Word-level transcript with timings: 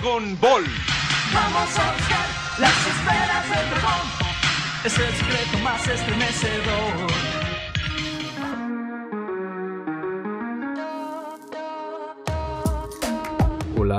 Dragon 0.00 0.38
Ball. 0.40 0.64
Vamos 1.34 1.78
a 1.78 1.92
buscar 1.92 2.26
las 2.58 2.86
esferas 2.86 3.50
del 3.50 3.70
dragón. 3.70 4.06
Es 4.82 4.98
el 4.98 5.14
secreto 5.14 5.58
más 5.58 5.86
estremecedor. 5.86 7.39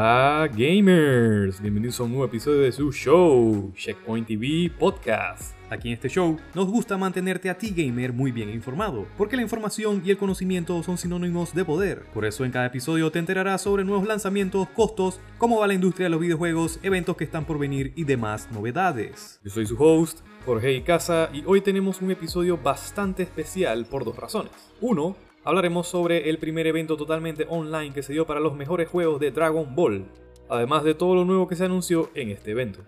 Hola 0.01 0.49
gamers, 0.51 1.61
bienvenidos 1.61 1.99
a 1.99 2.03
un 2.05 2.09
nuevo 2.09 2.25
episodio 2.25 2.61
de 2.61 2.71
su 2.71 2.91
show, 2.91 3.71
Checkpoint 3.75 4.27
TV 4.27 4.71
Podcast. 4.79 5.53
Aquí 5.69 5.89
en 5.89 5.93
este 5.93 6.09
show 6.09 6.39
nos 6.55 6.65
gusta 6.69 6.97
mantenerte 6.97 7.51
a 7.51 7.57
ti 7.59 7.69
gamer 7.69 8.11
muy 8.11 8.31
bien 8.31 8.49
informado, 8.49 9.05
porque 9.15 9.35
la 9.35 9.43
información 9.43 10.01
y 10.03 10.09
el 10.09 10.17
conocimiento 10.17 10.81
son 10.81 10.97
sinónimos 10.97 11.53
de 11.53 11.65
poder. 11.65 12.07
Por 12.15 12.25
eso 12.25 12.43
en 12.45 12.51
cada 12.51 12.65
episodio 12.65 13.11
te 13.11 13.19
enterarás 13.19 13.61
sobre 13.61 13.83
nuevos 13.83 14.07
lanzamientos, 14.07 14.67
costos, 14.69 15.19
cómo 15.37 15.59
va 15.59 15.67
la 15.67 15.75
industria 15.75 16.05
de 16.05 16.09
los 16.09 16.19
videojuegos, 16.19 16.79
eventos 16.81 17.15
que 17.15 17.25
están 17.25 17.45
por 17.45 17.59
venir 17.59 17.93
y 17.95 18.03
demás 18.03 18.49
novedades. 18.51 19.39
Yo 19.43 19.51
soy 19.51 19.67
su 19.67 19.75
host, 19.77 20.21
Jorge 20.47 20.73
Icaza, 20.73 21.29
y 21.31 21.43
hoy 21.45 21.61
tenemos 21.61 22.01
un 22.01 22.09
episodio 22.09 22.57
bastante 22.57 23.21
especial 23.21 23.85
por 23.85 24.03
dos 24.03 24.15
razones. 24.15 24.51
Uno, 24.81 25.15
hablaremos 25.43 25.87
sobre 25.87 26.29
el 26.29 26.37
primer 26.37 26.67
evento 26.67 26.97
totalmente 26.97 27.45
online 27.49 27.93
que 27.93 28.03
se 28.03 28.13
dio 28.13 28.25
para 28.25 28.39
los 28.39 28.55
mejores 28.55 28.89
juegos 28.89 29.19
de 29.19 29.31
Dragon 29.31 29.75
Ball, 29.75 30.05
además 30.49 30.83
de 30.83 30.93
todo 30.93 31.15
lo 31.15 31.25
nuevo 31.25 31.47
que 31.47 31.55
se 31.55 31.65
anunció 31.65 32.09
en 32.15 32.29
este 32.29 32.51
evento. 32.51 32.81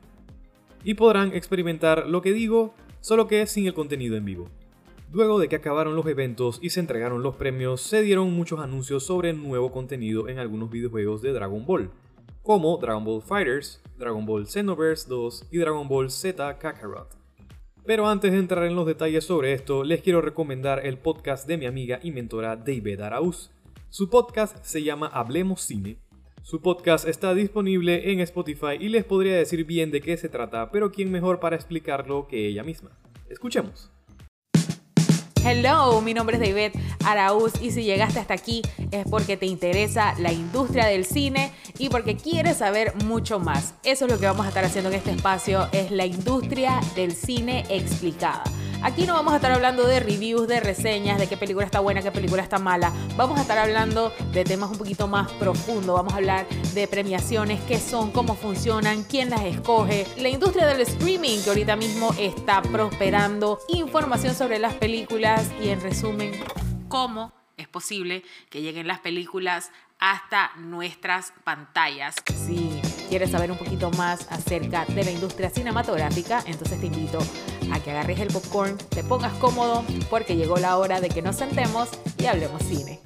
Y 0.84 0.94
podrán 0.94 1.32
experimentar 1.34 2.08
lo 2.08 2.22
que 2.22 2.32
digo, 2.32 2.74
solo 3.02 3.28
que 3.28 3.46
sin 3.46 3.66
el 3.66 3.74
contenido 3.74 4.16
en 4.16 4.24
vivo. 4.24 4.48
Luego 5.12 5.38
de 5.38 5.48
que 5.50 5.56
acabaron 5.56 5.94
los 5.94 6.06
eventos 6.06 6.58
y 6.62 6.70
se 6.70 6.80
entregaron 6.80 7.22
los 7.22 7.36
premios, 7.36 7.82
se 7.82 8.00
dieron 8.00 8.32
muchos 8.32 8.60
anuncios 8.60 9.04
sobre 9.04 9.34
nuevo 9.34 9.70
contenido 9.70 10.28
en 10.30 10.38
algunos 10.38 10.70
videojuegos 10.70 11.20
de 11.20 11.34
Dragon 11.34 11.66
Ball, 11.66 11.90
como 12.42 12.78
Dragon 12.78 13.04
Ball 13.04 13.20
Fighters, 13.20 13.82
Dragon 13.98 14.24
Ball 14.24 14.46
Xenoverse 14.46 15.06
2 15.10 15.48
y 15.50 15.58
Dragon 15.58 15.86
Ball 15.86 16.10
Z 16.10 16.58
Kakarot. 16.58 17.14
Pero 17.84 18.06
antes 18.08 18.32
de 18.32 18.38
entrar 18.38 18.64
en 18.64 18.76
los 18.76 18.86
detalles 18.86 19.24
sobre 19.24 19.52
esto, 19.52 19.84
les 19.84 20.00
quiero 20.00 20.22
recomendar 20.22 20.86
el 20.86 20.98
podcast 20.98 21.46
de 21.46 21.58
mi 21.58 21.66
amiga 21.66 22.00
y 22.02 22.12
mentora 22.12 22.56
David 22.56 23.00
Arauz. 23.00 23.50
Su 23.90 24.08
podcast 24.08 24.64
se 24.64 24.82
llama 24.82 25.08
Hablemos 25.08 25.60
Cine. 25.60 25.98
Su 26.42 26.60
podcast 26.60 27.06
está 27.06 27.34
disponible 27.34 28.10
en 28.10 28.18
Spotify 28.18 28.74
y 28.80 28.88
les 28.88 29.04
podría 29.04 29.36
decir 29.36 29.64
bien 29.64 29.92
de 29.92 30.00
qué 30.00 30.16
se 30.16 30.28
trata, 30.28 30.72
pero 30.72 30.90
quién 30.90 31.12
mejor 31.12 31.38
para 31.38 31.54
explicarlo 31.54 32.26
que 32.26 32.48
ella 32.48 32.64
misma. 32.64 32.90
Escuchemos. 33.30 33.92
Hello, 35.44 36.00
mi 36.00 36.14
nombre 36.14 36.36
es 36.36 36.42
David 36.42 36.72
Arauz 37.04 37.52
y 37.62 37.70
si 37.70 37.84
llegaste 37.84 38.18
hasta 38.18 38.34
aquí 38.34 38.62
es 38.90 39.04
porque 39.08 39.36
te 39.36 39.46
interesa 39.46 40.14
la 40.18 40.32
industria 40.32 40.86
del 40.86 41.04
cine 41.04 41.52
y 41.78 41.88
porque 41.90 42.16
quieres 42.16 42.56
saber 42.56 42.92
mucho 43.04 43.38
más. 43.38 43.74
Eso 43.84 44.06
es 44.06 44.12
lo 44.12 44.18
que 44.18 44.26
vamos 44.26 44.44
a 44.44 44.48
estar 44.48 44.64
haciendo 44.64 44.90
en 44.90 44.96
este 44.96 45.12
espacio, 45.12 45.68
es 45.72 45.92
la 45.92 46.06
industria 46.06 46.80
del 46.96 47.12
cine 47.12 47.64
explicada. 47.70 48.42
Aquí 48.82 49.06
no 49.06 49.14
vamos 49.14 49.32
a 49.32 49.36
estar 49.36 49.52
hablando 49.52 49.86
de 49.86 50.00
reviews, 50.00 50.48
de 50.48 50.58
reseñas, 50.58 51.16
de 51.16 51.28
qué 51.28 51.36
película 51.36 51.64
está 51.64 51.78
buena, 51.78 52.02
qué 52.02 52.10
película 52.10 52.42
está 52.42 52.58
mala. 52.58 52.92
Vamos 53.16 53.38
a 53.38 53.42
estar 53.42 53.56
hablando 53.56 54.12
de 54.32 54.42
temas 54.42 54.72
un 54.72 54.78
poquito 54.78 55.06
más 55.06 55.30
profundos. 55.32 55.94
Vamos 55.94 56.12
a 56.12 56.16
hablar 56.16 56.48
de 56.74 56.88
premiaciones, 56.88 57.60
qué 57.68 57.78
son, 57.78 58.10
cómo 58.10 58.34
funcionan, 58.34 59.04
quién 59.04 59.30
las 59.30 59.42
escoge. 59.42 60.06
La 60.18 60.28
industria 60.28 60.66
del 60.66 60.80
streaming 60.80 61.42
que 61.42 61.50
ahorita 61.50 61.76
mismo 61.76 62.12
está 62.18 62.60
prosperando. 62.60 63.60
Información 63.68 64.34
sobre 64.34 64.58
las 64.58 64.74
películas 64.74 65.48
y 65.62 65.68
en 65.68 65.80
resumen, 65.80 66.32
cómo 66.88 67.32
es 67.56 67.68
posible 67.68 68.24
que 68.50 68.62
lleguen 68.62 68.88
las 68.88 68.98
películas 68.98 69.70
hasta 70.00 70.50
nuestras 70.56 71.32
pantallas. 71.44 72.16
Si 72.34 72.82
quieres 73.12 73.32
saber 73.32 73.52
un 73.52 73.58
poquito 73.58 73.90
más 73.90 74.26
acerca 74.32 74.86
de 74.86 75.04
la 75.04 75.10
industria 75.10 75.50
cinematográfica, 75.50 76.42
entonces 76.46 76.80
te 76.80 76.86
invito 76.86 77.18
a 77.70 77.78
que 77.78 77.90
agarres 77.90 78.18
el 78.20 78.28
popcorn, 78.28 78.78
te 78.88 79.04
pongas 79.04 79.34
cómodo, 79.34 79.84
porque 80.08 80.34
llegó 80.34 80.56
la 80.56 80.78
hora 80.78 80.98
de 80.98 81.10
que 81.10 81.20
nos 81.20 81.36
sentemos 81.36 81.90
y 82.16 82.24
hablemos 82.24 82.62
cine. 82.62 83.00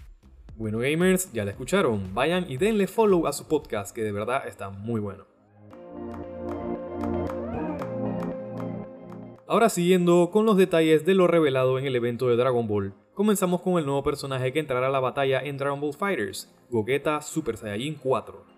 Bueno 0.55 0.79
gamers, 0.79 1.33
ya 1.33 1.45
la 1.45 1.51
escucharon, 1.51 2.15
vayan 2.15 2.49
y 2.49 2.57
denle 2.57 2.87
follow 2.87 3.27
a 3.27 3.33
su 3.33 3.49
podcast 3.49 3.93
que 3.93 4.05
de 4.05 4.13
verdad 4.13 4.47
está 4.47 4.71
muy 4.71 5.01
bueno. 5.01 5.25
Ahora 9.49 9.71
siguiendo 9.71 10.31
con 10.31 10.47
los 10.47 10.57
detalles 10.57 11.05
de 11.05 11.17
lo 11.17 11.27
revelado 11.27 11.81
en 11.81 11.85
el 11.85 11.97
evento 11.97 12.29
de 12.29 12.37
Dragon 12.37 12.69
Ball, 12.69 12.95
comenzamos 13.13 13.61
con 13.61 13.77
el 13.77 13.87
nuevo 13.87 14.05
personaje 14.05 14.53
que 14.53 14.61
entrará 14.61 14.87
a 14.87 14.91
la 14.91 15.01
batalla 15.01 15.41
en 15.41 15.59
Dragon 15.59 15.81
Ball 15.81 15.95
Fighters, 15.95 16.49
Gogeta 16.71 17.21
Super 17.23 17.57
Saiyajin 17.57 17.97
4. 17.97 18.56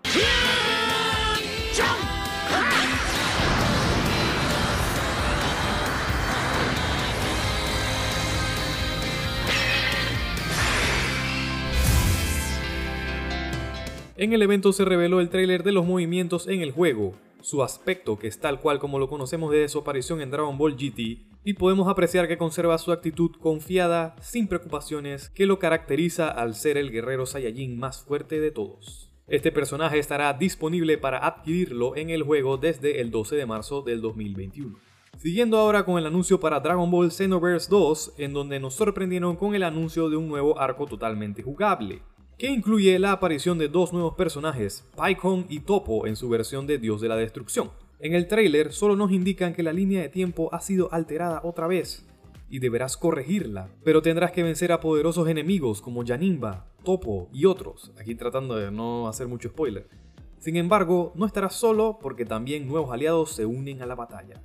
En 14.19 14.33
el 14.33 14.41
evento 14.41 14.73
se 14.73 14.83
reveló 14.83 15.21
el 15.21 15.29
tráiler 15.29 15.63
de 15.63 15.71
los 15.71 15.85
movimientos 15.85 16.45
en 16.49 16.59
el 16.59 16.73
juego, 16.73 17.13
su 17.39 17.63
aspecto 17.63 18.19
que 18.19 18.27
es 18.27 18.37
tal 18.37 18.59
cual 18.59 18.77
como 18.77 18.99
lo 18.99 19.07
conocemos 19.07 19.49
desde 19.49 19.69
su 19.69 19.79
aparición 19.79 20.19
en 20.19 20.29
Dragon 20.29 20.57
Ball 20.57 20.75
GT, 20.75 21.21
y 21.45 21.53
podemos 21.53 21.87
apreciar 21.87 22.27
que 22.27 22.37
conserva 22.37 22.77
su 22.79 22.91
actitud 22.91 23.31
confiada, 23.39 24.17
sin 24.19 24.49
preocupaciones, 24.49 25.29
que 25.29 25.45
lo 25.45 25.57
caracteriza 25.57 26.27
al 26.27 26.55
ser 26.55 26.75
el 26.75 26.91
guerrero 26.91 27.25
Saiyajin 27.25 27.79
más 27.79 28.03
fuerte 28.03 28.41
de 28.41 28.51
todos. 28.51 29.09
Este 29.29 29.53
personaje 29.53 29.99
estará 29.99 30.33
disponible 30.33 30.97
para 30.97 31.25
adquirirlo 31.25 31.95
en 31.95 32.09
el 32.09 32.23
juego 32.23 32.57
desde 32.57 32.99
el 32.99 33.11
12 33.11 33.37
de 33.37 33.45
marzo 33.45 33.83
del 33.83 34.01
2021. 34.01 34.77
Siguiendo 35.17 35.57
ahora 35.57 35.85
con 35.85 35.97
el 35.97 36.05
anuncio 36.05 36.41
para 36.41 36.59
Dragon 36.59 36.91
Ball 36.91 37.11
Xenoverse 37.11 37.69
2, 37.69 38.15
en 38.17 38.33
donde 38.33 38.59
nos 38.59 38.73
sorprendieron 38.73 39.37
con 39.37 39.55
el 39.55 39.63
anuncio 39.63 40.09
de 40.09 40.17
un 40.17 40.27
nuevo 40.27 40.59
arco 40.59 40.87
totalmente 40.87 41.41
jugable, 41.41 42.01
que 42.39 42.47
incluye 42.47 42.97
la 42.99 43.11
aparición 43.11 43.57
de 43.57 43.67
dos 43.67 43.91
nuevos 43.91 44.15
personajes, 44.15 44.85
Pycon 44.95 45.45
y 45.49 45.59
Topo 45.59 46.07
en 46.07 46.15
su 46.15 46.29
versión 46.29 46.67
de 46.67 46.77
Dios 46.77 47.01
de 47.01 47.09
la 47.09 47.17
Destrucción. 47.17 47.69
En 47.99 48.13
el 48.13 48.29
tráiler 48.29 48.71
solo 48.71 48.95
nos 48.95 49.11
indican 49.11 49.53
que 49.53 49.61
la 49.61 49.73
línea 49.73 50.01
de 50.01 50.07
tiempo 50.07 50.47
ha 50.53 50.61
sido 50.61 50.87
alterada 50.93 51.41
otra 51.43 51.67
vez 51.67 52.07
y 52.49 52.59
deberás 52.59 52.95
corregirla, 52.95 53.67
pero 53.83 54.01
tendrás 54.01 54.31
que 54.31 54.43
vencer 54.43 54.71
a 54.71 54.79
poderosos 54.79 55.27
enemigos 55.27 55.81
como 55.81 56.05
Janimba, 56.05 56.65
Topo 56.85 57.27
y 57.33 57.43
otros, 57.43 57.91
aquí 57.99 58.15
tratando 58.15 58.55
de 58.55 58.71
no 58.71 59.09
hacer 59.09 59.27
mucho 59.27 59.49
spoiler. 59.49 59.89
Sin 60.37 60.55
embargo, 60.55 61.11
no 61.15 61.25
estarás 61.25 61.55
solo 61.55 61.99
porque 62.01 62.23
también 62.23 62.69
nuevos 62.69 62.93
aliados 62.93 63.33
se 63.33 63.45
unen 63.45 63.81
a 63.81 63.85
la 63.85 63.95
batalla. 63.95 64.41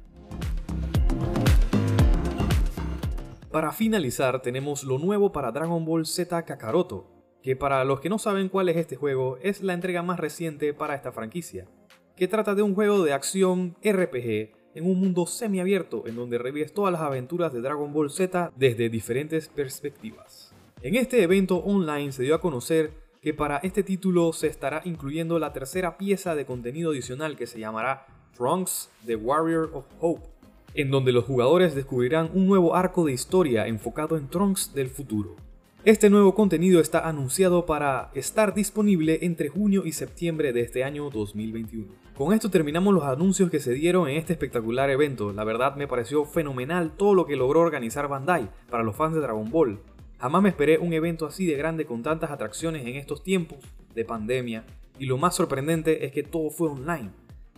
Para 3.52 3.70
finalizar, 3.70 4.42
tenemos 4.42 4.82
lo 4.82 4.98
nuevo 4.98 5.30
para 5.30 5.52
Dragon 5.52 5.84
Ball 5.84 6.06
Z 6.06 6.44
Kakaroto, 6.44 7.13
que 7.44 7.56
para 7.56 7.84
los 7.84 8.00
que 8.00 8.08
no 8.08 8.18
saben 8.18 8.48
cuál 8.48 8.70
es 8.70 8.76
este 8.78 8.96
juego, 8.96 9.36
es 9.42 9.62
la 9.62 9.74
entrega 9.74 10.02
más 10.02 10.18
reciente 10.18 10.72
para 10.72 10.94
esta 10.94 11.12
franquicia, 11.12 11.66
que 12.16 12.26
trata 12.26 12.54
de 12.54 12.62
un 12.62 12.74
juego 12.74 13.04
de 13.04 13.12
acción 13.12 13.76
RPG 13.84 14.54
en 14.74 14.86
un 14.86 14.98
mundo 14.98 15.26
semiabierto 15.26 16.04
en 16.06 16.16
donde 16.16 16.38
revives 16.38 16.72
todas 16.72 16.90
las 16.90 17.02
aventuras 17.02 17.52
de 17.52 17.60
Dragon 17.60 17.92
Ball 17.92 18.10
Z 18.10 18.50
desde 18.56 18.88
diferentes 18.88 19.48
perspectivas. 19.48 20.54
En 20.80 20.94
este 20.94 21.22
evento 21.22 21.58
online 21.58 22.12
se 22.12 22.22
dio 22.22 22.34
a 22.34 22.40
conocer 22.40 22.92
que 23.20 23.34
para 23.34 23.58
este 23.58 23.82
título 23.82 24.32
se 24.32 24.46
estará 24.46 24.80
incluyendo 24.86 25.38
la 25.38 25.52
tercera 25.52 25.98
pieza 25.98 26.34
de 26.34 26.46
contenido 26.46 26.92
adicional 26.92 27.36
que 27.36 27.46
se 27.46 27.60
llamará 27.60 28.06
Trunks 28.38 28.88
The 29.04 29.16
Warrior 29.16 29.70
of 29.74 29.84
Hope, 30.00 30.26
en 30.72 30.90
donde 30.90 31.12
los 31.12 31.26
jugadores 31.26 31.74
descubrirán 31.74 32.30
un 32.32 32.46
nuevo 32.46 32.74
arco 32.74 33.04
de 33.04 33.12
historia 33.12 33.66
enfocado 33.66 34.16
en 34.16 34.28
Trunks 34.28 34.72
del 34.72 34.88
futuro. 34.88 35.36
Este 35.86 36.08
nuevo 36.08 36.34
contenido 36.34 36.80
está 36.80 37.06
anunciado 37.06 37.66
para 37.66 38.10
estar 38.14 38.54
disponible 38.54 39.18
entre 39.20 39.50
junio 39.50 39.82
y 39.84 39.92
septiembre 39.92 40.54
de 40.54 40.62
este 40.62 40.82
año 40.82 41.10
2021. 41.10 41.92
Con 42.16 42.32
esto 42.32 42.48
terminamos 42.48 42.94
los 42.94 43.04
anuncios 43.04 43.50
que 43.50 43.60
se 43.60 43.74
dieron 43.74 44.08
en 44.08 44.16
este 44.16 44.32
espectacular 44.32 44.88
evento. 44.88 45.34
La 45.34 45.44
verdad 45.44 45.76
me 45.76 45.86
pareció 45.86 46.24
fenomenal 46.24 46.92
todo 46.96 47.12
lo 47.12 47.26
que 47.26 47.36
logró 47.36 47.60
organizar 47.60 48.08
Bandai 48.08 48.48
para 48.70 48.82
los 48.82 48.96
fans 48.96 49.14
de 49.14 49.20
Dragon 49.20 49.50
Ball. 49.50 49.78
Jamás 50.16 50.42
me 50.42 50.48
esperé 50.48 50.78
un 50.78 50.94
evento 50.94 51.26
así 51.26 51.44
de 51.44 51.58
grande 51.58 51.84
con 51.84 52.02
tantas 52.02 52.30
atracciones 52.30 52.86
en 52.86 52.96
estos 52.96 53.22
tiempos 53.22 53.58
de 53.94 54.06
pandemia 54.06 54.64
y 54.98 55.04
lo 55.04 55.18
más 55.18 55.36
sorprendente 55.36 56.06
es 56.06 56.12
que 56.12 56.22
todo 56.22 56.48
fue 56.48 56.70
online. 56.70 57.10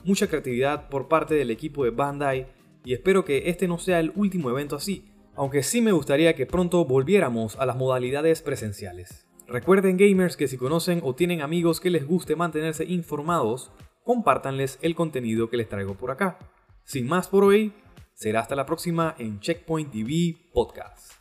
Mucha 0.03 0.27
creatividad 0.27 0.89
por 0.89 1.07
parte 1.07 1.37
del 1.37 1.53
equipo 1.53 1.85
de 1.85 1.91
Bandai 1.91 2.49
y 2.85 2.93
espero 2.93 3.25
que 3.25 3.51
este 3.51 3.69
no 3.69 3.79
sea 3.79 4.01
el 4.01 4.11
último 4.17 4.51
evento 4.51 4.75
así, 4.75 5.05
aunque 5.37 5.63
sí 5.63 5.81
me 5.81 5.93
gustaría 5.93 6.35
que 6.35 6.47
pronto 6.47 6.85
volviéramos 6.85 7.57
a 7.57 7.67
las 7.67 7.77
modalidades 7.77 8.43
presenciales. 8.43 9.27
Recuerden 9.47 9.97
gamers 9.97 10.37
que 10.37 10.49
si 10.49 10.57
conocen 10.57 11.01
o 11.05 11.15
tienen 11.15 11.41
amigos 11.41 11.79
que 11.79 11.91
les 11.91 12.07
guste 12.07 12.35
mantenerse 12.35 12.85
informados, 12.85 13.71
compártanles 14.03 14.79
el 14.83 14.95
contenido 14.95 15.49
que 15.49 15.57
les 15.57 15.69
traigo 15.69 15.95
por 15.95 16.11
acá. 16.11 16.39
Sin 16.85 17.07
más 17.07 17.29
por 17.29 17.45
hoy, 17.45 17.73
será 18.15 18.41
hasta 18.41 18.57
la 18.57 18.67
próxima 18.67 19.15
en 19.19 19.39
Checkpoint 19.39 19.93
TV 19.93 20.37
Podcast. 20.53 21.13